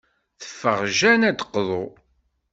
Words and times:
Teffeɣ 0.41 0.79
Jane 0.97 1.25
ad 1.29 1.35
d-teqḍu. 1.37 1.83